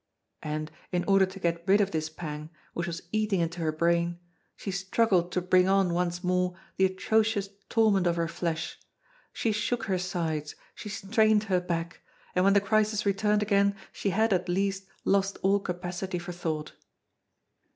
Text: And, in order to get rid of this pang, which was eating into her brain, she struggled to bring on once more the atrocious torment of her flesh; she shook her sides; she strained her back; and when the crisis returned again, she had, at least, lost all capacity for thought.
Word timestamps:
And, 0.41 0.71
in 0.91 1.03
order 1.03 1.27
to 1.27 1.39
get 1.39 1.63
rid 1.67 1.79
of 1.79 1.91
this 1.91 2.09
pang, 2.09 2.49
which 2.73 2.87
was 2.87 3.03
eating 3.11 3.39
into 3.39 3.59
her 3.59 3.71
brain, 3.71 4.17
she 4.57 4.71
struggled 4.71 5.31
to 5.31 5.41
bring 5.43 5.67
on 5.69 5.93
once 5.93 6.23
more 6.23 6.55
the 6.77 6.85
atrocious 6.85 7.49
torment 7.69 8.07
of 8.07 8.15
her 8.15 8.27
flesh; 8.27 8.79
she 9.31 9.51
shook 9.51 9.83
her 9.83 9.99
sides; 9.99 10.55
she 10.73 10.89
strained 10.89 11.43
her 11.43 11.61
back; 11.61 12.01
and 12.33 12.43
when 12.43 12.55
the 12.55 12.59
crisis 12.61 13.05
returned 13.05 13.43
again, 13.43 13.75
she 13.91 14.09
had, 14.09 14.33
at 14.33 14.49
least, 14.49 14.87
lost 15.05 15.37
all 15.43 15.59
capacity 15.59 16.17
for 16.17 16.31
thought. 16.31 16.73